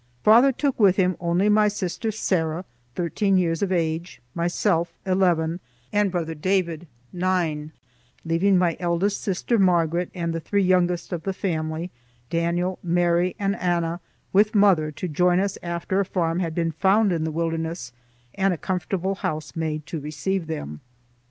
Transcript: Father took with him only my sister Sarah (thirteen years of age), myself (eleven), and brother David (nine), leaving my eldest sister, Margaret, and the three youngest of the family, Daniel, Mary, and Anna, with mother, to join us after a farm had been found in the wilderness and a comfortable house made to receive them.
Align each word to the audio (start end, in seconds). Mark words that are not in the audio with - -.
Father 0.23 0.51
took 0.51 0.79
with 0.79 0.95
him 0.95 1.15
only 1.19 1.47
my 1.47 1.67
sister 1.67 2.09
Sarah 2.09 2.65
(thirteen 2.95 3.37
years 3.37 3.61
of 3.61 3.71
age), 3.71 4.19
myself 4.33 4.91
(eleven), 5.05 5.59
and 5.93 6.11
brother 6.11 6.33
David 6.33 6.87
(nine), 7.13 7.71
leaving 8.25 8.57
my 8.57 8.75
eldest 8.79 9.21
sister, 9.21 9.59
Margaret, 9.59 10.09
and 10.15 10.33
the 10.33 10.39
three 10.39 10.63
youngest 10.63 11.13
of 11.13 11.21
the 11.21 11.33
family, 11.33 11.91
Daniel, 12.31 12.79
Mary, 12.81 13.35
and 13.37 13.55
Anna, 13.55 13.99
with 14.33 14.55
mother, 14.55 14.91
to 14.91 15.07
join 15.07 15.39
us 15.39 15.59
after 15.61 15.99
a 15.99 16.05
farm 16.05 16.39
had 16.39 16.55
been 16.55 16.71
found 16.71 17.11
in 17.11 17.23
the 17.23 17.29
wilderness 17.31 17.93
and 18.33 18.55
a 18.55 18.57
comfortable 18.57 19.13
house 19.13 19.55
made 19.55 19.85
to 19.85 19.99
receive 19.99 20.47
them. 20.47 20.81